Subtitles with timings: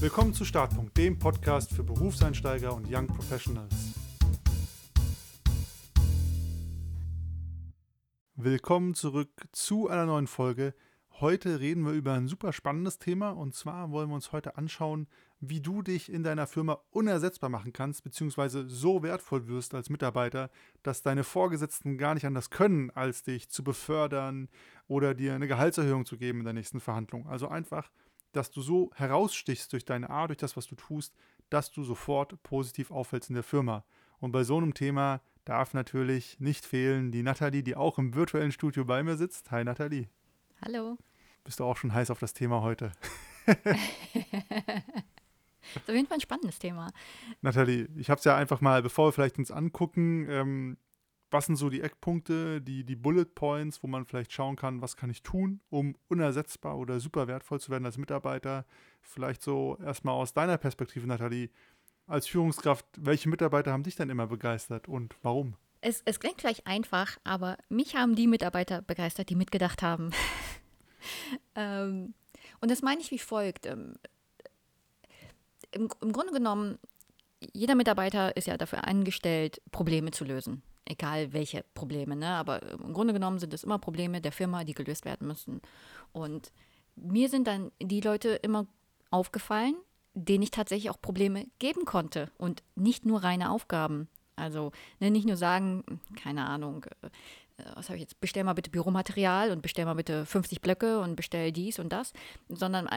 [0.00, 3.74] Willkommen zu Startpunkt, dem Podcast für Berufseinsteiger und Young Professionals.
[8.36, 10.72] Willkommen zurück zu einer neuen Folge.
[11.18, 15.08] Heute reden wir über ein super spannendes Thema und zwar wollen wir uns heute anschauen,
[15.40, 20.48] wie du dich in deiner Firma unersetzbar machen kannst, beziehungsweise so wertvoll wirst als Mitarbeiter,
[20.84, 24.48] dass deine Vorgesetzten gar nicht anders können, als dich zu befördern
[24.86, 27.26] oder dir eine Gehaltserhöhung zu geben in der nächsten Verhandlung.
[27.26, 27.90] Also einfach
[28.32, 31.14] dass du so herausstichst durch deine Art, durch das, was du tust,
[31.50, 33.84] dass du sofort positiv auffällst in der Firma.
[34.20, 38.52] Und bei so einem Thema darf natürlich nicht fehlen die Nathalie, die auch im virtuellen
[38.52, 39.50] Studio bei mir sitzt.
[39.50, 40.08] Hi Nathalie.
[40.64, 40.98] Hallo.
[41.44, 42.92] Bist du auch schon heiß auf das Thema heute?
[43.46, 43.56] das
[45.74, 46.90] ist auf jeden Fall ein spannendes Thema.
[47.40, 50.76] Nathalie, ich habe es ja einfach mal, bevor wir vielleicht uns angucken, ähm,
[51.30, 54.96] was sind so die Eckpunkte, die, die Bullet Points, wo man vielleicht schauen kann, was
[54.96, 58.64] kann ich tun, um unersetzbar oder super wertvoll zu werden als Mitarbeiter?
[59.02, 61.50] Vielleicht so erstmal aus deiner Perspektive, Nathalie,
[62.06, 65.54] als Führungskraft, welche Mitarbeiter haben dich denn immer begeistert und warum?
[65.80, 70.10] Es, es klingt vielleicht einfach, aber mich haben die Mitarbeiter begeistert, die mitgedacht haben.
[71.54, 72.14] ähm,
[72.60, 73.66] und das meine ich wie folgt.
[73.66, 73.94] Ähm,
[75.70, 76.78] im, Im Grunde genommen,
[77.52, 82.28] jeder Mitarbeiter ist ja dafür angestellt, Probleme zu lösen egal welche Probleme, ne?
[82.28, 85.60] aber im Grunde genommen sind es immer Probleme der Firma, die gelöst werden müssen.
[86.12, 86.52] Und
[86.96, 88.66] mir sind dann die Leute immer
[89.10, 89.74] aufgefallen,
[90.14, 94.08] denen ich tatsächlich auch Probleme geben konnte und nicht nur reine Aufgaben.
[94.36, 95.84] Also ne, nicht nur sagen,
[96.16, 97.10] keine Ahnung, äh,
[97.74, 101.16] was habe ich jetzt, bestell mal bitte Büromaterial und bestell mal bitte 50 Blöcke und
[101.16, 102.12] bestell dies und das,
[102.48, 102.88] sondern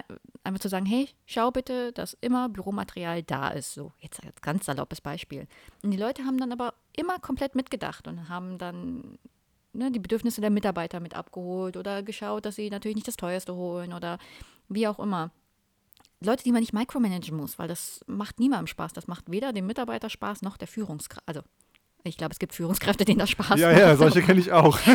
[0.44, 3.73] einfach zu sagen, hey, schau bitte, dass immer Büromaterial da ist.
[3.73, 5.48] So, jetzt als ganz saloppes Beispiel.
[5.84, 9.17] Und die Leute haben dann aber immer komplett mitgedacht und haben dann
[9.73, 13.56] ne, die Bedürfnisse der Mitarbeiter mit abgeholt oder geschaut, dass sie natürlich nicht das teuerste
[13.56, 14.20] holen oder
[14.70, 15.32] wie auch immer.
[16.23, 18.94] Leute, die man nicht micromanagen muss, weil das macht niemandem Spaß.
[18.94, 21.27] Das macht weder dem Mitarbeiter Spaß noch der Führungskraft.
[21.27, 21.42] Also
[22.04, 23.80] ich glaube, es gibt Führungskräfte, denen das Spaß ja, macht.
[23.80, 24.80] Ja, ja, solche kenne ich auch.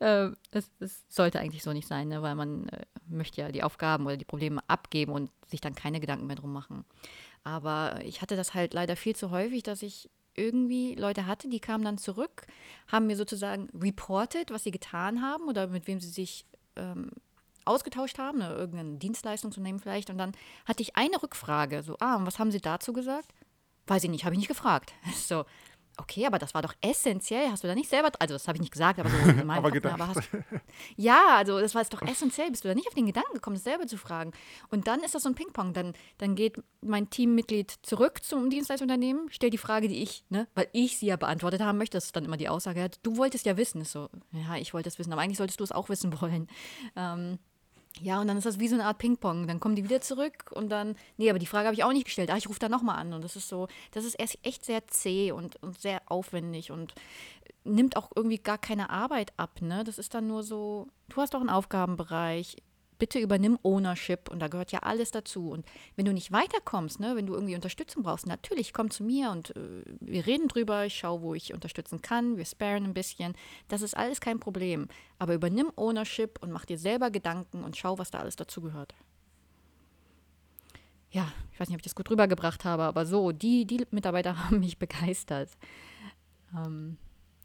[0.00, 2.22] ähm, das, das, sollte eigentlich so nicht sein, ne?
[2.22, 6.00] weil man äh, möchte ja die Aufgaben oder die Probleme abgeben und sich dann keine
[6.00, 6.84] Gedanken mehr drum machen.
[7.44, 11.60] Aber ich hatte das halt leider viel zu häufig, dass ich irgendwie Leute hatte, die
[11.60, 12.46] kamen dann zurück,
[12.88, 16.44] haben mir sozusagen reported, was sie getan haben oder mit wem sie sich
[16.76, 17.10] ähm,
[17.64, 18.54] ausgetauscht haben, ne?
[18.54, 20.10] irgendeine Dienstleistungsunternehmen vielleicht.
[20.10, 20.32] Und dann
[20.66, 23.32] hatte ich eine Rückfrage, so, ah, und was haben sie dazu gesagt?
[23.86, 24.92] Weiß ich nicht, habe ich nicht gefragt.
[25.14, 25.44] So,
[25.96, 27.50] okay, aber das war doch essentiell.
[27.50, 29.50] Hast du da nicht selber, also das habe ich nicht gesagt, aber so in meinem
[29.64, 30.28] aber Kopf, aber hast,
[30.96, 32.50] Ja, also das war jetzt doch essentiell.
[32.50, 34.32] Bist du da nicht auf den Gedanken gekommen, das selber zu fragen?
[34.68, 35.72] Und dann ist das so ein Ping-Pong.
[35.72, 40.68] Dann, dann geht mein Teammitglied zurück zum Dienstleistungsunternehmen, stellt die Frage, die ich, ne, weil
[40.72, 43.56] ich sie ja beantwortet haben möchte, das ist dann immer die Aussage, du wolltest ja
[43.56, 43.80] wissen.
[43.80, 46.48] Ist so, ja, ich wollte es wissen, aber eigentlich solltest du es auch wissen wollen.
[46.94, 47.38] Ähm,
[48.00, 49.46] ja, und dann ist das wie so eine Art Ping-Pong.
[49.46, 52.04] Dann kommen die wieder zurück und dann, nee, aber die Frage habe ich auch nicht
[52.04, 52.30] gestellt.
[52.30, 53.12] Ah, ich rufe da nochmal an.
[53.12, 56.94] Und das ist so, das ist echt sehr zäh und, und sehr aufwendig und
[57.64, 59.82] nimmt auch irgendwie gar keine Arbeit ab, ne?
[59.84, 62.56] Das ist dann nur so, du hast doch einen Aufgabenbereich,
[62.98, 65.50] bitte übernimm Ownership und da gehört ja alles dazu.
[65.50, 69.30] Und wenn du nicht weiterkommst, ne, wenn du irgendwie Unterstützung brauchst, natürlich komm zu mir
[69.30, 73.34] und äh, wir reden drüber, ich schaue, wo ich unterstützen kann, wir sparen ein bisschen.
[73.68, 74.88] Das ist alles kein Problem.
[75.18, 78.94] Aber übernimm Ownership und mach dir selber Gedanken und schau, was da alles dazu gehört.
[81.10, 84.38] Ja, ich weiß nicht, ob ich das gut rübergebracht habe, aber so, die, die Mitarbeiter
[84.44, 85.50] haben mich begeistert.
[86.54, 86.98] Ähm,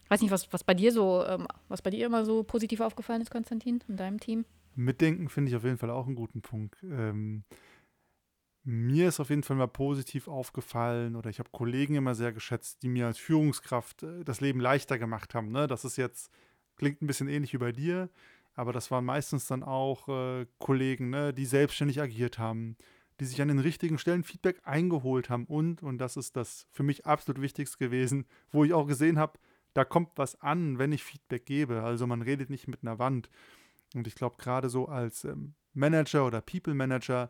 [0.09, 3.21] weiß nicht, was, was bei dir so, ähm, was bei dir immer so positiv aufgefallen
[3.21, 4.45] ist, Konstantin, in deinem Team?
[4.75, 6.83] Mitdenken finde ich auf jeden Fall auch einen guten Punkt.
[6.83, 7.43] Ähm,
[8.63, 12.83] mir ist auf jeden Fall mal positiv aufgefallen oder ich habe Kollegen immer sehr geschätzt,
[12.83, 15.51] die mir als Führungskraft äh, das Leben leichter gemacht haben.
[15.51, 15.67] Ne?
[15.67, 16.31] Das ist jetzt,
[16.75, 18.09] klingt ein bisschen ähnlich wie bei dir,
[18.53, 22.77] aber das waren meistens dann auch äh, Kollegen, ne, die selbstständig agiert haben,
[23.19, 26.83] die sich an den richtigen Stellen Feedback eingeholt haben und, und das ist das für
[26.83, 29.39] mich absolut Wichtigste gewesen, wo ich auch gesehen habe,
[29.73, 31.81] da kommt was an, wenn ich Feedback gebe.
[31.83, 33.29] Also man redet nicht mit einer Wand.
[33.93, 37.29] Und ich glaube, gerade so als ähm, Manager oder People Manager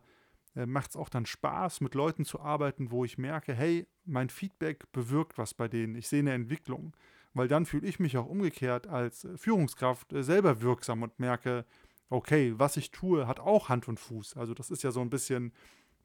[0.55, 4.29] äh, macht es auch dann Spaß, mit Leuten zu arbeiten, wo ich merke, hey, mein
[4.29, 5.95] Feedback bewirkt was bei denen.
[5.95, 6.95] Ich sehe eine Entwicklung.
[7.33, 11.65] Weil dann fühle ich mich auch umgekehrt als äh, Führungskraft äh, selber wirksam und merke,
[12.09, 14.35] okay, was ich tue, hat auch Hand und Fuß.
[14.35, 15.53] Also das ist ja so ein bisschen,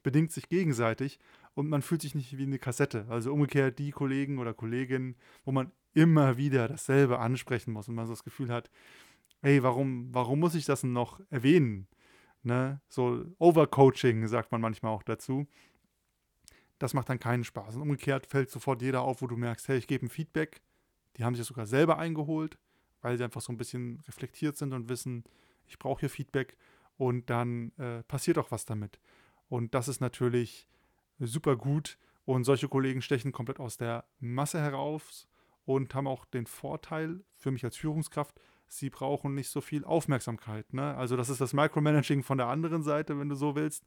[0.03, 1.19] bedingt sich gegenseitig
[1.53, 3.05] und man fühlt sich nicht wie eine Kassette.
[3.09, 8.05] Also umgekehrt die Kollegen oder Kolleginnen, wo man immer wieder dasselbe ansprechen muss und man
[8.05, 8.69] so das Gefühl hat,
[9.41, 11.87] hey, warum, warum muss ich das noch erwähnen?
[12.43, 12.81] Ne?
[12.87, 15.47] So Overcoaching sagt man manchmal auch dazu.
[16.79, 17.75] Das macht dann keinen Spaß.
[17.75, 20.61] Und umgekehrt fällt sofort jeder auf, wo du merkst, hey, ich gebe ein Feedback.
[21.17, 22.57] Die haben sich das sogar selber eingeholt,
[23.01, 25.23] weil sie einfach so ein bisschen reflektiert sind und wissen,
[25.65, 26.57] ich brauche hier Feedback.
[26.97, 28.99] und dann äh, passiert auch was damit.
[29.49, 30.67] Und das ist natürlich
[31.19, 31.97] super gut.
[32.25, 35.27] Und solche Kollegen stechen komplett aus der Masse heraus
[35.65, 40.73] und haben auch den Vorteil für mich als Führungskraft, sie brauchen nicht so viel Aufmerksamkeit.
[40.73, 40.95] Ne?
[40.95, 43.85] Also das ist das Micromanaging von der anderen Seite, wenn du so willst.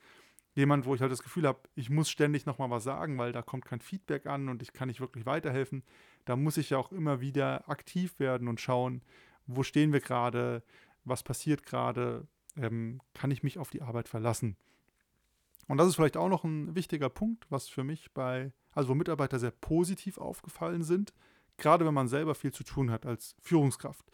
[0.55, 3.41] Jemand, wo ich halt das Gefühl habe, ich muss ständig nochmal was sagen, weil da
[3.41, 5.85] kommt kein Feedback an und ich kann nicht wirklich weiterhelfen.
[6.25, 9.03] Da muss ich ja auch immer wieder aktiv werden und schauen,
[9.47, 10.63] wo stehen wir gerade,
[11.05, 14.57] was passiert gerade, ähm, kann ich mich auf die Arbeit verlassen.
[15.69, 18.95] Und das ist vielleicht auch noch ein wichtiger Punkt, was für mich bei, also wo
[18.95, 21.13] Mitarbeiter sehr positiv aufgefallen sind,
[21.59, 24.05] gerade wenn man selber viel zu tun hat als Führungskraft.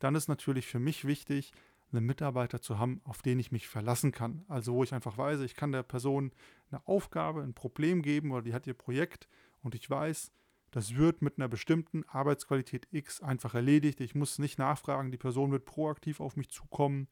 [0.00, 1.52] Dann ist natürlich für mich wichtig,
[1.92, 4.44] einen Mitarbeiter zu haben, auf den ich mich verlassen kann.
[4.48, 6.32] Also wo ich einfach weiß, ich kann der Person
[6.70, 9.28] eine Aufgabe, ein Problem geben oder die hat ihr Projekt
[9.62, 10.32] und ich weiß,
[10.70, 14.00] das wird mit einer bestimmten Arbeitsqualität X einfach erledigt.
[14.00, 17.08] Ich muss nicht nachfragen, die Person wird proaktiv auf mich zukommen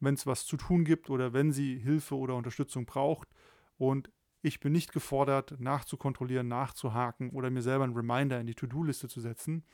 [0.00, 3.28] wenn es was zu tun gibt oder wenn sie Hilfe oder Unterstützung braucht.
[3.78, 4.10] Und
[4.42, 9.20] ich bin nicht gefordert, nachzukontrollieren, nachzuhaken oder mir selber einen Reminder in die To-Do-Liste zu
[9.20, 9.64] setzen.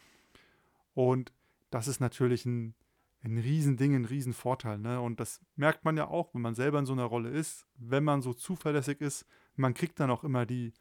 [0.94, 1.32] Und
[1.72, 2.74] das ist natürlich ein,
[3.22, 4.78] ein Riesending, ein Riesenvorteil.
[4.78, 5.00] Ne?
[5.00, 8.04] Und das merkt man ja auch, wenn man selber in so einer Rolle ist, wenn
[8.04, 9.26] man so zuverlässig ist,
[9.56, 10.72] man kriegt dann auch immer die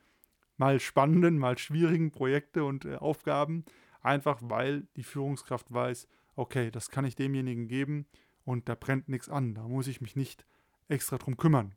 [0.57, 3.65] mal spannenden, mal schwierigen Projekte und äh, Aufgaben,
[4.01, 8.05] einfach weil die Führungskraft weiß, okay, das kann ich demjenigen geben
[8.43, 9.55] und da brennt nichts an.
[9.55, 10.45] Da muss ich mich nicht
[10.87, 11.73] extra drum kümmern.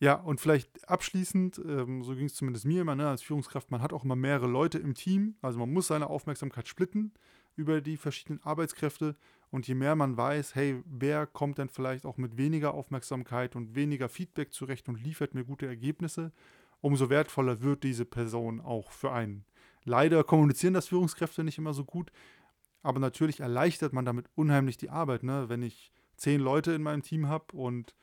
[0.00, 3.82] Ja, und vielleicht abschließend, ähm, so ging es zumindest mir immer, ne, als Führungskraft, man
[3.82, 7.12] hat auch immer mehrere Leute im Team, also man muss seine Aufmerksamkeit splitten
[7.56, 9.16] über die verschiedenen Arbeitskräfte
[9.50, 13.74] und je mehr man weiß, hey, wer kommt denn vielleicht auch mit weniger Aufmerksamkeit und
[13.74, 16.32] weniger Feedback zurecht und liefert mir gute Ergebnisse,
[16.80, 19.44] umso wertvoller wird diese Person auch für einen.
[19.84, 22.10] Leider kommunizieren das Führungskräfte nicht immer so gut,
[22.82, 25.22] aber natürlich erleichtert man damit unheimlich die Arbeit.
[25.22, 25.48] Ne?
[25.48, 27.94] Wenn ich zehn Leute in meinem Team habe und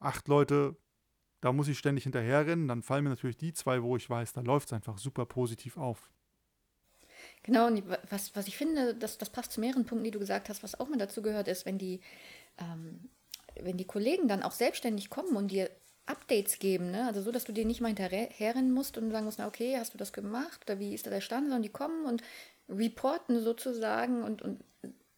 [0.00, 0.76] acht Leute,
[1.40, 4.40] da muss ich ständig hinterherrennen, dann fallen mir natürlich die zwei, wo ich weiß, da
[4.40, 6.10] läuft es einfach super positiv auf.
[7.42, 10.48] Genau, und was, was ich finde, das, das passt zu mehreren Punkten, die du gesagt
[10.48, 12.00] hast, was auch mit dazu gehört, ist, wenn die,
[12.58, 13.08] ähm,
[13.60, 15.70] wenn die Kollegen dann auch selbstständig kommen und dir
[16.06, 17.06] Updates geben, ne?
[17.06, 19.94] also so, dass du dir nicht mal hinterherrennen musst und sagen musst, na okay, hast
[19.94, 22.22] du das gemacht oder wie ist da der Stand, sondern die kommen und
[22.68, 24.64] reporten sozusagen und, und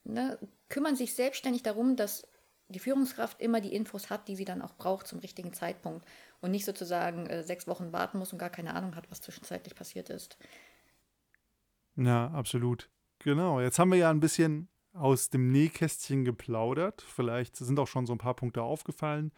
[0.05, 0.39] ne,
[0.69, 2.27] kümmern sich selbstständig darum, dass
[2.69, 6.07] die Führungskraft immer die Infos hat, die sie dann auch braucht zum richtigen Zeitpunkt
[6.41, 9.75] und nicht sozusagen äh, sechs Wochen warten muss und gar keine Ahnung hat, was zwischenzeitlich
[9.75, 10.39] passiert ist.
[12.01, 12.89] Ja, absolut.
[13.19, 17.03] Genau, jetzt haben wir ja ein bisschen aus dem Nähkästchen geplaudert.
[17.03, 19.33] Vielleicht sind auch schon so ein paar Punkte aufgefallen.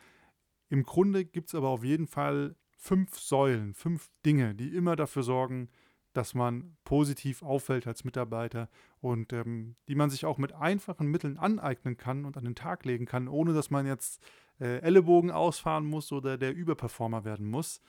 [0.69, 5.25] Im Grunde gibt es aber auf jeden Fall fünf Säulen, fünf Dinge, die immer dafür
[5.25, 5.71] sorgen,
[6.13, 8.69] dass man positiv auffällt als Mitarbeiter
[9.01, 12.85] und ähm, die man sich auch mit einfachen Mitteln aneignen kann und an den Tag
[12.85, 14.23] legen kann, ohne dass man jetzt
[14.61, 17.81] äh, Ellenbogen ausfahren muss oder der Überperformer werden muss.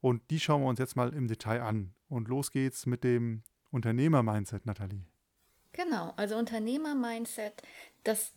[0.00, 1.94] Und die schauen wir uns jetzt mal im Detail an.
[2.08, 3.42] Und los geht's mit dem
[3.74, 5.04] Unternehmer-Mindset, Nathalie.
[5.72, 7.62] Genau, also Unternehmer-Mindset,
[8.04, 8.32] das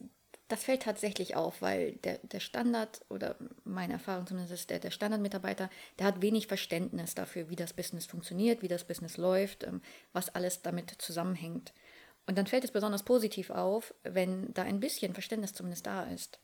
[0.47, 3.35] das fällt tatsächlich auf, weil der, der Standard, oder
[3.65, 5.69] meine Erfahrung zumindest ist, der, der Standardmitarbeiter,
[5.99, 9.81] der hat wenig Verständnis dafür, wie das Business funktioniert, wie das Business läuft, ähm,
[10.13, 11.73] was alles damit zusammenhängt.
[12.27, 16.39] Und dann fällt es besonders positiv auf, wenn da ein bisschen Verständnis zumindest da ist.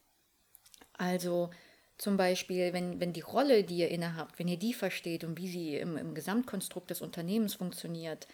[0.93, 1.49] Also
[1.97, 5.47] zum Beispiel, wenn, wenn die Rolle, die ihr innehabt, wenn ihr die versteht und wie
[5.47, 8.27] sie im, im Gesamtkonstrukt des Unternehmens funktioniert,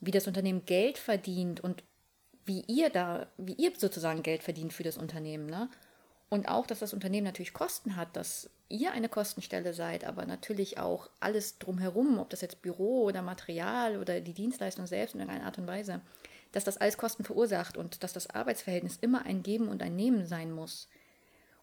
[0.00, 1.82] wie das Unternehmen Geld verdient und
[2.44, 5.68] wie ihr da, wie ihr sozusagen Geld verdient für das Unternehmen, ne?
[6.30, 10.78] Und auch, dass das Unternehmen natürlich Kosten hat, dass ihr eine Kostenstelle seid, aber natürlich
[10.78, 15.46] auch alles drumherum, ob das jetzt Büro oder Material oder die Dienstleistung selbst in irgendeiner
[15.46, 16.00] Art und Weise,
[16.50, 20.26] dass das alles Kosten verursacht und dass das Arbeitsverhältnis immer ein Geben und ein Nehmen
[20.26, 20.88] sein muss.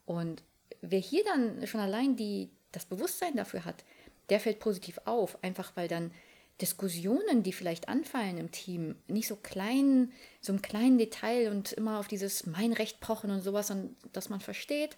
[0.05, 0.43] Und
[0.81, 3.83] wer hier dann schon allein die, das Bewusstsein dafür hat,
[4.29, 6.11] der fällt positiv auf, einfach weil dann
[6.61, 11.99] Diskussionen, die vielleicht anfallen im Team, nicht so klein, so im kleinen Detail und immer
[11.99, 14.95] auf dieses mein Recht pochen und sowas, sondern dass man versteht,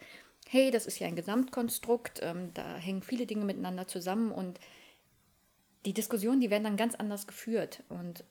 [0.47, 4.59] hey, das ist ja ein Gesamtkonstrukt, ähm, da hängen viele Dinge miteinander zusammen und
[5.85, 8.23] die Diskussionen, die werden dann ganz anders geführt und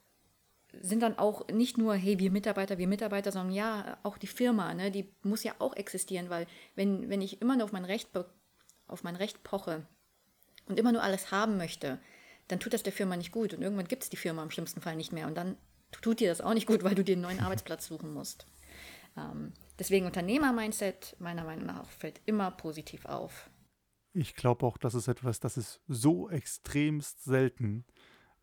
[0.80, 4.72] sind dann auch nicht nur, hey, wir Mitarbeiter, wir Mitarbeiter, sondern ja, auch die Firma,
[4.74, 8.08] ne, die muss ja auch existieren, weil wenn, wenn ich immer nur auf mein Recht,
[8.86, 9.86] auf mein Recht poche
[10.66, 11.98] und immer nur alles haben möchte,
[12.52, 13.54] dann tut das der Firma nicht gut.
[13.54, 15.26] Und irgendwann gibt es die Firma im schlimmsten Fall nicht mehr.
[15.26, 15.56] Und dann
[15.90, 18.46] tut dir das auch nicht gut, weil du dir einen neuen Arbeitsplatz suchen musst.
[19.16, 23.48] Ähm, deswegen Unternehmer-Mindset, meiner Meinung nach, fällt immer positiv auf.
[24.12, 27.86] Ich glaube auch, das ist etwas, das ist so extremst selten.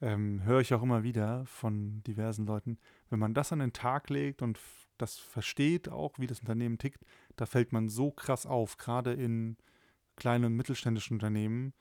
[0.02, 2.80] Ähm, höre ich auch immer wieder von diversen Leuten.
[3.12, 4.60] Wenn man das an den Tag legt und
[4.98, 9.58] das versteht auch, wie das Unternehmen tickt, da fällt man so krass auf, gerade in
[10.16, 11.74] kleinen und mittelständischen Unternehmen.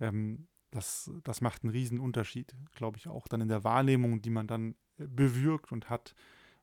[0.00, 4.30] Ähm, das, das macht einen riesen Unterschied, glaube ich, auch dann in der Wahrnehmung, die
[4.30, 6.14] man dann äh, bewirkt und hat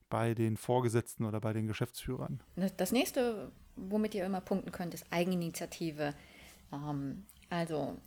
[0.09, 2.41] bei den Vorgesetzten oder bei den Geschäftsführern.
[2.77, 6.13] Das nächste, womit ihr immer punkten könnt, ist Eigeninitiative.
[6.71, 7.97] Ähm, also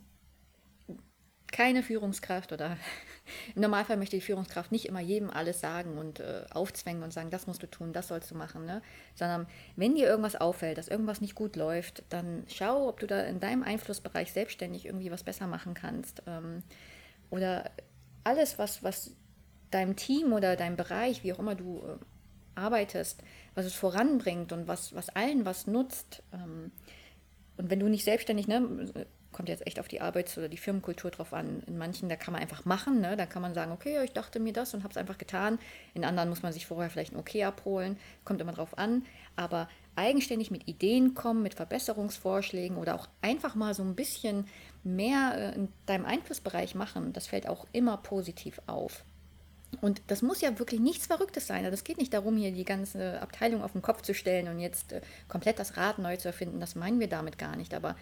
[1.51, 2.77] keine Führungskraft oder
[3.55, 7.29] im Normalfall möchte die Führungskraft nicht immer jedem alles sagen und äh, aufzwängen und sagen,
[7.29, 8.81] das musst du tun, das sollst du machen, ne?
[9.15, 13.21] sondern wenn dir irgendwas auffällt, dass irgendwas nicht gut läuft, dann schau, ob du da
[13.21, 16.63] in deinem Einflussbereich selbstständig irgendwie was besser machen kannst ähm,
[17.29, 17.71] oder
[18.23, 19.11] alles, was, was
[19.71, 21.97] deinem Team oder deinem Bereich, wie auch immer du äh,
[22.55, 23.21] arbeitest,
[23.55, 26.23] was es voranbringt und was, was allen was nutzt.
[26.33, 26.71] Ähm,
[27.57, 31.11] und wenn du nicht selbstständig, ne, kommt jetzt echt auf die Arbeits- oder die Firmenkultur
[31.11, 31.61] drauf an.
[31.67, 33.15] In manchen, da kann man einfach machen, ne?
[33.17, 35.59] da kann man sagen, okay, ich dachte mir das und habe es einfach getan.
[35.93, 39.05] In anderen muss man sich vorher vielleicht ein Okay abholen, kommt immer drauf an.
[39.35, 44.45] Aber eigenständig mit Ideen kommen, mit Verbesserungsvorschlägen oder auch einfach mal so ein bisschen
[44.83, 49.03] mehr äh, in deinem Einflussbereich machen, das fällt auch immer positiv auf.
[49.81, 51.63] Und das muss ja wirklich nichts Verrücktes sein.
[51.65, 54.93] Das geht nicht darum, hier die ganze Abteilung auf den Kopf zu stellen und jetzt
[54.93, 56.59] äh, komplett das Rad neu zu erfinden.
[56.59, 57.73] Das meinen wir damit gar nicht.
[57.73, 57.95] Aber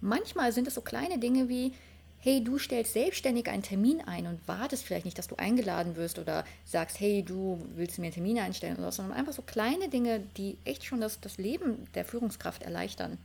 [0.00, 1.72] Manchmal sind es so kleine Dinge wie,
[2.20, 6.18] hey, du stellst selbstständig einen Termin ein und wartest vielleicht nicht, dass du eingeladen wirst
[6.18, 9.88] oder sagst, hey, du willst mir einen Termin einstellen oder so, sondern einfach so kleine
[9.88, 13.18] Dinge, die echt schon das, das Leben der Führungskraft erleichtern.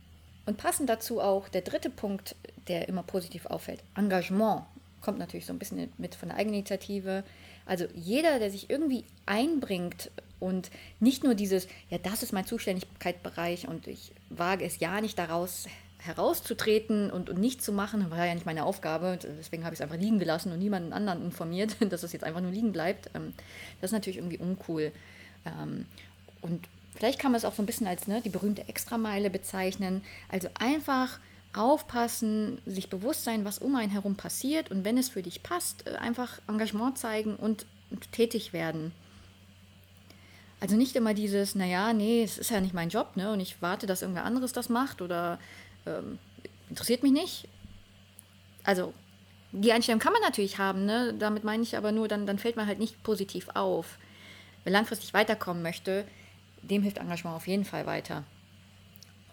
[0.46, 2.36] Und passend dazu auch der dritte Punkt,
[2.68, 4.62] der immer positiv auffällt, Engagement.
[5.02, 7.22] Kommt natürlich so ein bisschen mit von der Eigeninitiative.
[7.66, 13.68] Also jeder, der sich irgendwie einbringt und nicht nur dieses, ja, das ist mein Zuständigkeitsbereich
[13.68, 15.66] und ich wage es ja nicht daraus
[15.98, 19.18] herauszutreten und, und nicht zu machen, war ja nicht meine Aufgabe.
[19.38, 22.40] Deswegen habe ich es einfach liegen gelassen und niemanden anderen informiert, dass es jetzt einfach
[22.40, 23.10] nur liegen bleibt.
[23.14, 23.34] Ähm,
[23.80, 24.92] das ist natürlich irgendwie uncool.
[25.44, 25.86] Ähm,
[26.42, 30.02] und vielleicht kann man es auch so ein bisschen als ne, die berühmte Extrameile bezeichnen.
[30.28, 31.18] Also einfach
[31.54, 35.86] aufpassen, sich bewusst sein, was um einen herum passiert und wenn es für dich passt,
[35.86, 38.92] äh, einfach Engagement zeigen und, und tätig werden.
[40.60, 43.30] Also nicht immer dieses, naja, nee, es ist ja nicht mein Job, ne?
[43.30, 45.38] Und ich warte, dass irgendwer anderes das macht oder
[45.86, 46.18] ähm,
[46.68, 47.48] interessiert mich nicht.
[48.64, 48.92] Also
[49.52, 51.14] die Einstellung kann man natürlich haben, ne?
[51.18, 53.98] damit meine ich aber nur, dann, dann fällt man halt nicht positiv auf.
[54.64, 56.04] Wer langfristig weiterkommen möchte,
[56.62, 58.24] dem hilft Engagement auf jeden Fall weiter.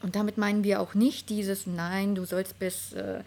[0.01, 3.23] Und damit meinen wir auch nicht dieses, nein, du sollst bis äh,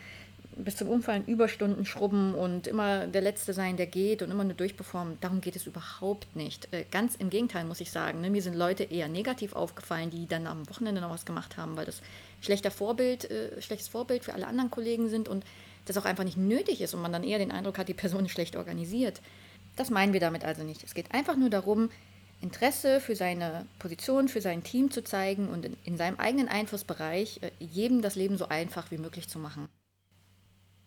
[0.57, 4.55] bis zum Umfallen Überstunden schrubben und immer der Letzte sein, der geht und immer nur
[4.55, 5.19] durchperformen.
[5.21, 6.73] Darum geht es überhaupt nicht.
[6.73, 8.23] Äh, ganz im Gegenteil, muss ich sagen.
[8.23, 8.31] Ne?
[8.31, 11.85] Mir sind Leute eher negativ aufgefallen, die dann am Wochenende noch was gemacht haben, weil
[11.85, 12.01] das
[12.41, 15.45] schlechter Vorbild, äh, schlechtes Vorbild für alle anderen Kollegen sind und
[15.85, 18.25] das auch einfach nicht nötig ist und man dann eher den Eindruck hat, die Person
[18.25, 19.21] ist schlecht organisiert.
[19.77, 20.83] Das meinen wir damit also nicht.
[20.83, 21.91] Es geht einfach nur darum,
[22.41, 27.41] Interesse für seine Position, für sein Team zu zeigen und in, in seinem eigenen Einflussbereich
[27.43, 29.69] äh, jedem das Leben so einfach wie möglich zu machen.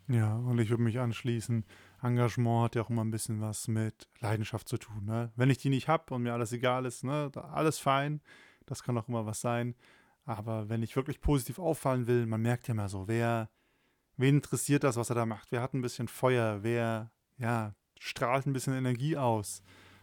[0.09, 1.63] Ja, und ich würde mich anschließen.
[2.01, 5.05] Engagement hat ja auch immer ein bisschen was mit Leidenschaft zu tun.
[5.05, 5.31] Ne?
[5.35, 8.21] Wenn ich die nicht habe und mir alles egal ist, ne, alles fein,
[8.65, 9.75] das kann auch immer was sein.
[10.25, 13.49] Aber wenn ich wirklich positiv auffallen will, man merkt ja mal so, wer,
[14.17, 15.51] wen interessiert das, was er da macht?
[15.51, 16.63] Wer hat ein bisschen Feuer?
[16.63, 19.61] Wer, ja, strahlt ein bisschen Energie aus?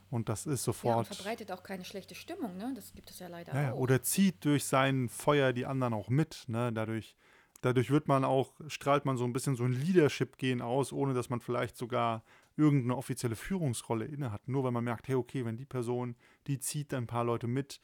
[0.09, 0.95] Und das ist sofort.
[0.95, 2.73] Ja, und verbreitet auch keine schlechte Stimmung, ne?
[2.77, 3.79] Das gibt es ja leider ja, auch.
[3.79, 6.73] Oder zieht durch sein Feuer die anderen auch mit, ne?
[6.73, 7.17] Dadurch
[7.61, 11.31] Dadurch wird man auch, strahlt man so ein bisschen so ein Leadership-Gehen aus, ohne dass
[11.31, 12.23] man vielleicht sogar
[12.57, 14.49] irgendeine offizielle Führungsrolle inne hat.
[14.49, 17.81] Nur weil man merkt, hey, okay, wenn die Person, die zieht ein paar Leute mit,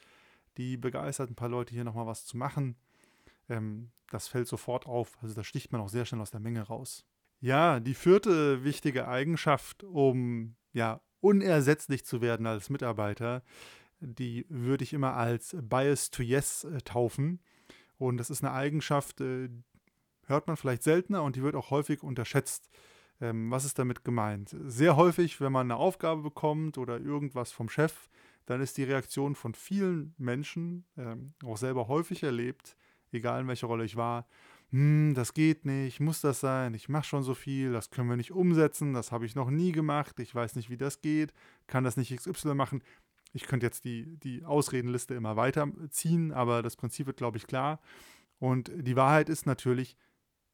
[0.56, 2.76] die begeistert ein paar Leute hier nochmal was zu machen,
[3.48, 5.18] ähm, das fällt sofort auf.
[5.22, 7.04] Also da sticht man auch sehr schnell aus der Menge raus.
[7.40, 13.42] Ja, die vierte wichtige Eigenschaft, um ja unersetzlich zu werden als Mitarbeiter,
[14.00, 17.40] die würde ich immer als Bias to Yes äh, taufen.
[18.02, 19.48] Und das ist eine Eigenschaft, äh,
[20.26, 22.68] hört man vielleicht seltener und die wird auch häufig unterschätzt.
[23.20, 24.56] Ähm, was ist damit gemeint?
[24.64, 28.08] Sehr häufig, wenn man eine Aufgabe bekommt oder irgendwas vom Chef,
[28.46, 32.76] dann ist die Reaktion von vielen Menschen, ähm, auch selber häufig erlebt,
[33.12, 34.26] egal in welcher Rolle ich war,
[34.72, 38.16] hm, das geht nicht, muss das sein, ich mache schon so viel, das können wir
[38.16, 41.32] nicht umsetzen, das habe ich noch nie gemacht, ich weiß nicht, wie das geht,
[41.68, 42.82] kann das nicht XY machen.
[43.32, 47.80] Ich könnte jetzt die, die Ausredenliste immer weiterziehen, aber das Prinzip wird, glaube ich, klar.
[48.38, 49.96] Und die Wahrheit ist natürlich,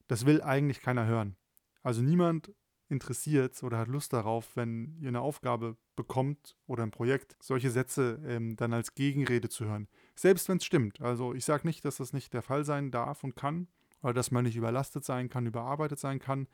[0.06, 1.36] das will eigentlich keiner hören.
[1.82, 2.52] Also niemand
[2.88, 8.20] interessiert oder hat Lust darauf, wenn ihr eine Aufgabe bekommt oder ein Projekt, solche Sätze
[8.24, 9.88] ähm, dann als Gegenrede zu hören.
[10.14, 11.00] Selbst wenn es stimmt.
[11.00, 13.68] Also ich sage nicht, dass das nicht der Fall sein darf und kann,
[14.02, 16.46] oder dass man nicht überlastet sein kann, überarbeitet sein kann.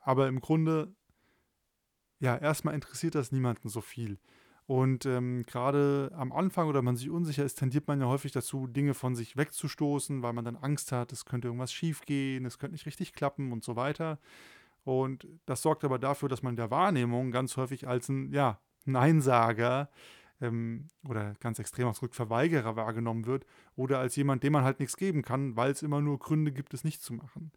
[0.00, 0.94] Aber im Grunde,
[2.20, 4.18] ja, erstmal interessiert das niemanden so viel.
[4.66, 8.66] Und ähm, gerade am Anfang oder man sich unsicher ist, tendiert man ja häufig dazu,
[8.66, 12.72] Dinge von sich wegzustoßen, weil man dann Angst hat, es könnte irgendwas schiefgehen, es könnte
[12.72, 14.18] nicht richtig klappen und so weiter.
[14.84, 19.90] Und das sorgt aber dafür, dass man der Wahrnehmung ganz häufig als ein ja, Neinsager
[20.40, 24.96] ähm, oder ganz extrem ausgedrückt Verweigerer wahrgenommen wird oder als jemand, dem man halt nichts
[24.96, 27.52] geben kann, weil es immer nur Gründe gibt, es nicht zu machen.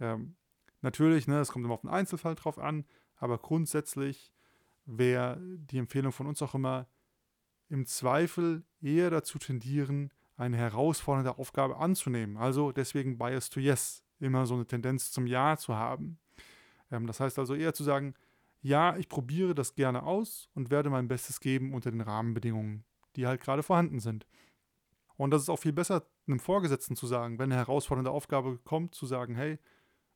[0.00, 0.36] Ähm,
[0.82, 2.84] natürlich, ne, es kommt immer auf den Einzelfall drauf an,
[3.16, 4.33] aber grundsätzlich
[4.86, 6.86] wäre die Empfehlung von uns auch immer,
[7.68, 12.36] im Zweifel eher dazu tendieren, eine herausfordernde Aufgabe anzunehmen.
[12.36, 16.18] Also deswegen Bias to Yes, immer so eine Tendenz zum Ja zu haben.
[16.90, 18.14] Ähm, das heißt also eher zu sagen,
[18.60, 22.84] ja, ich probiere das gerne aus und werde mein Bestes geben unter den Rahmenbedingungen,
[23.16, 24.26] die halt gerade vorhanden sind.
[25.16, 28.94] Und das ist auch viel besser, einem Vorgesetzten zu sagen, wenn eine herausfordernde Aufgabe kommt,
[28.94, 29.58] zu sagen, hey,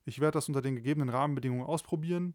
[0.05, 2.35] ich werde das unter den gegebenen Rahmenbedingungen ausprobieren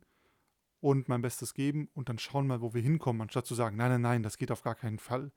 [0.84, 3.90] und mein Bestes geben und dann schauen mal, wo wir hinkommen, anstatt zu sagen, nein,
[3.90, 5.32] nein, nein, das geht auf gar keinen Fall.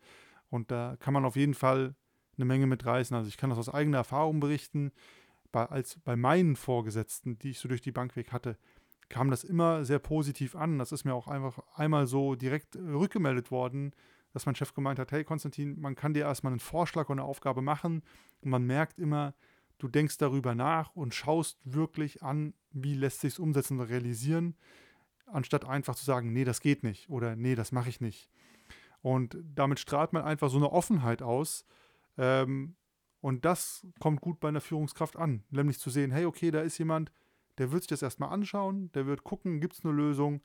[0.50, 1.94] Und da kann man auf jeden Fall
[2.36, 3.16] eine Menge mitreißen.
[3.16, 4.90] Also ich kann das aus eigener Erfahrung berichten.
[5.52, 8.58] Bei, als bei meinen Vorgesetzten, die ich so durch die Bank weg hatte,
[9.08, 10.80] kam das immer sehr positiv an.
[10.80, 13.92] Das ist mir auch einfach einmal so direkt rückgemeldet worden,
[14.32, 17.28] dass mein Chef gemeint hat, hey Konstantin, man kann dir erstmal einen Vorschlag und eine
[17.28, 18.02] Aufgabe machen
[18.40, 19.32] und man merkt immer,
[19.78, 24.56] du denkst darüber nach und schaust wirklich an, wie lässt sich es umsetzen und realisieren
[25.26, 28.30] anstatt einfach zu sagen, nee, das geht nicht oder nee, das mache ich nicht.
[29.02, 31.64] Und damit strahlt man einfach so eine Offenheit aus.
[32.18, 32.76] Ähm,
[33.20, 35.44] und das kommt gut bei einer Führungskraft an.
[35.50, 37.12] Nämlich zu sehen, hey, okay, da ist jemand,
[37.58, 40.42] der wird sich das erstmal anschauen, der wird gucken, gibt es eine Lösung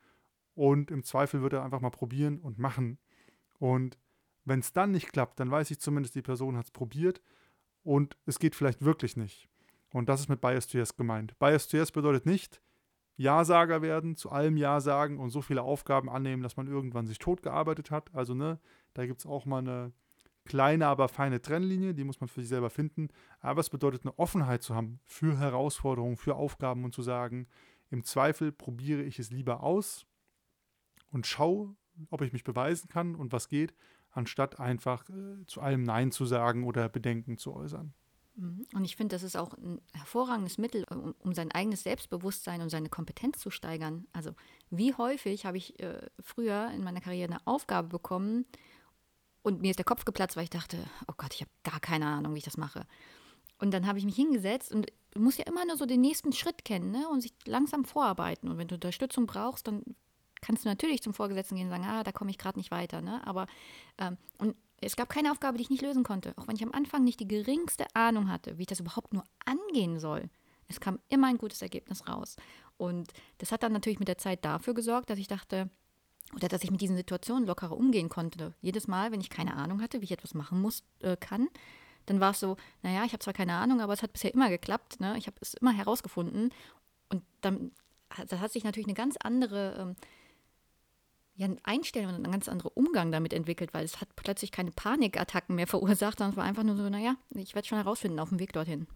[0.54, 2.98] und im Zweifel wird er einfach mal probieren und machen.
[3.60, 3.98] Und
[4.46, 7.22] wenn es dann nicht klappt, dann weiß ich zumindest, die Person hat es probiert
[7.84, 9.50] und es geht vielleicht wirklich nicht.
[9.94, 11.38] Und das ist mit Bias to Yes gemeint.
[11.40, 12.62] Bias to Yes bedeutet nicht,
[13.18, 17.20] Ja-Sager werden, zu allem Ja sagen und so viele Aufgaben annehmen, dass man irgendwann sich
[17.20, 18.14] totgearbeitet hat.
[18.14, 18.60] Also, ne,
[18.94, 19.94] da gibt es auch mal eine
[20.46, 23.10] kleine, aber feine Trennlinie, die muss man für sich selber finden.
[23.40, 27.48] Aber es bedeutet eine Offenheit zu haben für Herausforderungen, für Aufgaben und zu sagen,
[27.90, 30.06] im Zweifel probiere ich es lieber aus
[31.12, 31.76] und schaue,
[32.10, 33.76] ob ich mich beweisen kann und was geht,
[34.12, 37.94] anstatt einfach äh, zu allem Nein zu sagen oder Bedenken zu äußern.
[38.42, 38.66] Mhm.
[38.74, 42.70] Und ich finde, das ist auch ein hervorragendes Mittel, um, um, sein eigenes Selbstbewusstsein und
[42.70, 44.08] seine Kompetenz zu steigern.
[44.14, 44.32] Also
[44.72, 48.46] wie häufig habe ich äh, früher in meiner Karriere eine Aufgabe bekommen
[49.44, 50.78] und mir ist der Kopf geplatzt, weil ich dachte,
[51.08, 52.88] oh Gott, ich habe gar keine Ahnung, wie ich das mache.
[53.60, 56.34] Und dann habe ich mich hingesetzt und du musst ja immer nur so den nächsten
[56.34, 57.08] Schritt kennen ne?
[57.10, 58.50] und sich langsam vorarbeiten.
[58.50, 59.84] Und wenn du Unterstützung brauchst, dann
[60.42, 63.02] kannst du natürlich zum Vorgesetzten gehen und sagen, ah, da komme ich gerade nicht weiter.
[63.02, 63.26] Ne?
[63.28, 63.46] Aber
[64.00, 66.34] ähm, und es gab keine Aufgabe, die ich nicht lösen konnte.
[66.38, 69.24] Auch wenn ich am Anfang nicht die geringste Ahnung hatte, wie ich das überhaupt nur
[69.46, 70.30] angehen soll.
[70.68, 72.36] Es kam immer ein gutes Ergebnis raus.
[72.78, 75.70] Und das hat dann natürlich mit der Zeit dafür gesorgt, dass ich dachte,
[76.36, 78.54] oder dass ich mit diesen Situationen lockerer umgehen konnte.
[78.62, 81.50] Jedes Mal, wenn ich keine Ahnung hatte, wie ich etwas machen muss, äh, kann,
[82.06, 84.50] dann war es so, naja, ich habe zwar keine Ahnung, aber es hat bisher immer
[84.50, 85.00] geklappt.
[85.00, 85.18] Ne?
[85.18, 86.52] Ich habe es immer herausgefunden.
[87.10, 87.72] Und dann
[88.28, 89.96] da hat sich natürlich eine ganz andere ähm,
[91.42, 95.56] ja, Einstellung und ein ganz anderer Umgang damit entwickelt, weil es hat plötzlich keine Panikattacken
[95.56, 98.40] mehr verursacht, sondern es war einfach nur so, naja, ich werde schon herausfinden auf dem
[98.40, 98.88] Weg dorthin.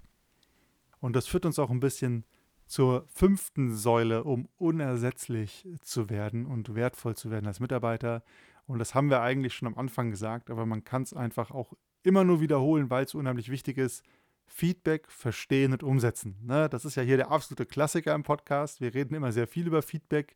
[1.00, 2.24] Und das führt uns auch ein bisschen
[2.68, 8.24] zur fünften Säule, um unersetzlich zu werden und wertvoll zu werden als Mitarbeiter.
[8.68, 11.74] Und das haben wir eigentlich schon am Anfang gesagt, aber man kann es einfach auch
[12.04, 14.04] immer nur wiederholen, weil es unheimlich wichtig ist.
[14.48, 16.38] Feedback verstehen und umsetzen.
[16.44, 16.70] Ne?
[16.70, 18.80] Das ist ja hier der absolute Klassiker im Podcast.
[18.82, 20.36] Wir reden immer sehr viel über Feedback.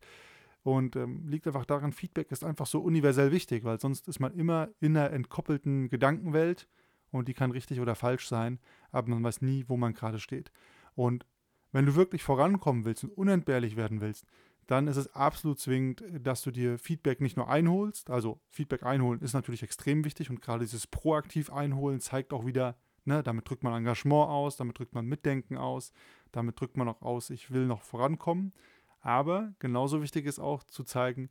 [0.62, 4.34] Und ähm, liegt einfach daran, Feedback ist einfach so universell wichtig, weil sonst ist man
[4.34, 6.68] immer in einer entkoppelten Gedankenwelt
[7.10, 8.58] und die kann richtig oder falsch sein,
[8.90, 10.52] aber man weiß nie, wo man gerade steht.
[10.94, 11.24] Und
[11.72, 14.26] wenn du wirklich vorankommen willst und unentbehrlich werden willst,
[14.66, 18.08] dann ist es absolut zwingend, dass du dir Feedback nicht nur einholst.
[18.08, 22.76] Also Feedback einholen ist natürlich extrem wichtig und gerade dieses proaktiv einholen zeigt auch wieder,
[23.04, 25.92] ne, damit drückt man Engagement aus, damit drückt man Mitdenken aus,
[26.30, 28.52] damit drückt man auch aus, ich will noch vorankommen.
[29.00, 31.30] Aber genauso wichtig ist auch zu zeigen,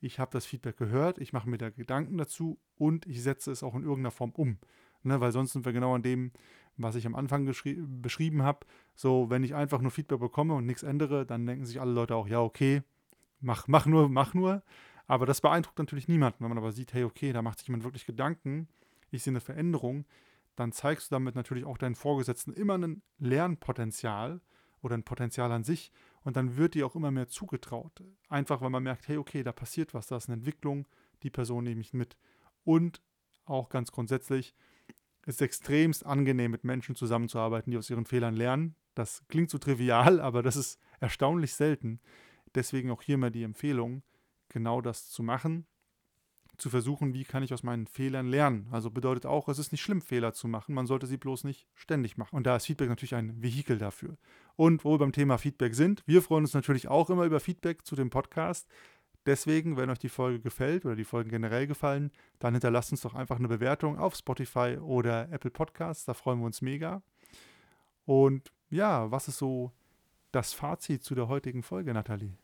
[0.00, 3.62] ich habe das Feedback gehört, ich mache mir da Gedanken dazu und ich setze es
[3.62, 4.58] auch in irgendeiner Form um.
[5.02, 6.30] Ne, weil sonst sind wir genau an dem,
[6.76, 8.66] was ich am Anfang beschrieben habe.
[8.94, 12.14] So, wenn ich einfach nur Feedback bekomme und nichts ändere, dann denken sich alle Leute
[12.14, 12.82] auch, ja, okay,
[13.40, 14.62] mach, mach nur, mach nur.
[15.06, 16.40] Aber das beeindruckt natürlich niemanden.
[16.40, 18.68] Wenn man aber sieht, hey, okay, da macht sich jemand wirklich Gedanken,
[19.10, 20.04] ich sehe eine Veränderung,
[20.54, 24.40] dann zeigst du damit natürlich auch deinen Vorgesetzten immer ein Lernpotenzial
[24.82, 25.90] oder ein Potenzial an sich
[26.24, 28.02] und dann wird dir auch immer mehr zugetraut.
[28.28, 30.86] Einfach weil man merkt, hey, okay, da passiert was, da ist eine Entwicklung,
[31.22, 32.16] die Person nehme ich mit.
[32.64, 33.00] Und
[33.44, 34.54] auch ganz grundsätzlich,
[35.26, 38.74] es ist extremst angenehm, mit Menschen zusammenzuarbeiten, die aus ihren Fehlern lernen.
[38.94, 42.00] Das klingt so trivial, aber das ist erstaunlich selten.
[42.54, 44.02] Deswegen auch hier mal die Empfehlung,
[44.48, 45.66] genau das zu machen.
[46.60, 48.68] Zu versuchen, wie kann ich aus meinen Fehlern lernen.
[48.70, 50.74] Also bedeutet auch, es ist nicht schlimm, Fehler zu machen.
[50.74, 52.36] Man sollte sie bloß nicht ständig machen.
[52.36, 54.16] Und da ist Feedback natürlich ein Vehikel dafür.
[54.56, 57.84] Und wo wir beim Thema Feedback sind, wir freuen uns natürlich auch immer über Feedback
[57.84, 58.68] zu dem Podcast.
[59.26, 63.14] Deswegen, wenn euch die Folge gefällt oder die Folgen generell gefallen, dann hinterlasst uns doch
[63.14, 66.04] einfach eine Bewertung auf Spotify oder Apple Podcasts.
[66.04, 67.02] Da freuen wir uns mega.
[68.06, 69.72] Und ja, was ist so
[70.32, 72.36] das Fazit zu der heutigen Folge, Nathalie?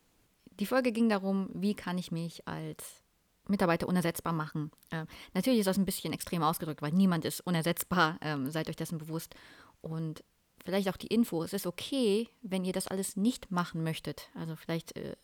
[0.61, 3.06] Die Folge ging darum, wie kann ich mich als
[3.49, 4.71] Mitarbeiter unersetzbar machen.
[4.91, 8.77] Äh, natürlich ist das ein bisschen extrem ausgedrückt, weil niemand ist unersetzbar, ähm, seid euch
[8.77, 9.35] dessen bewusst.
[9.81, 10.25] Und
[10.65, 14.31] vielleicht auch die Info, es ist okay, wenn ihr das alles nicht machen möchtet.
[14.35, 15.17] Also vielleicht äh,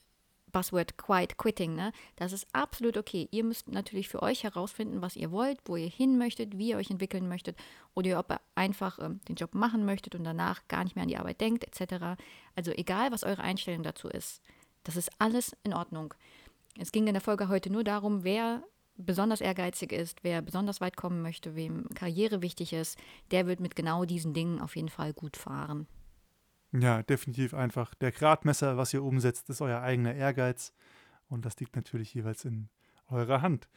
[0.53, 1.93] Buzzword Quiet Quitting, ne?
[2.17, 3.29] Das ist absolut okay.
[3.31, 6.77] Ihr müsst natürlich für euch herausfinden, was ihr wollt, wo ihr hin möchtet, wie ihr
[6.77, 7.57] euch entwickeln möchtet
[7.95, 11.09] oder ob ihr einfach ähm, den Job machen möchtet und danach gar nicht mehr an
[11.09, 12.21] die Arbeit denkt, etc.
[12.55, 14.43] Also egal, was eure Einstellung dazu ist,
[14.85, 16.15] das ist alles in Ordnung.
[16.79, 18.63] Es ging in der Folge heute nur darum, wer
[18.97, 22.99] besonders ehrgeizig ist, wer besonders weit kommen möchte, wem Karriere wichtig ist,
[23.31, 25.87] der wird mit genau diesen Dingen auf jeden Fall gut fahren.
[26.73, 27.95] Ja, definitiv einfach.
[27.95, 30.73] Der Gradmesser, was ihr umsetzt, ist euer eigener Ehrgeiz.
[31.29, 32.69] Und das liegt natürlich jeweils in
[33.09, 33.69] eurer Hand.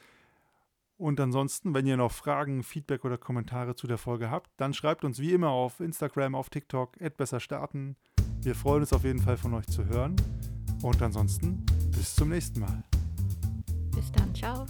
[0.97, 5.03] Und ansonsten, wenn ihr noch Fragen, Feedback oder Kommentare zu der Folge habt, dann schreibt
[5.03, 7.97] uns wie immer auf Instagram, auf TikTok, besser starten.
[8.41, 10.15] Wir freuen uns auf jeden Fall von euch zu hören.
[10.81, 12.83] Und ansonsten bis zum nächsten Mal.
[13.95, 14.65] Bis dann, ciao.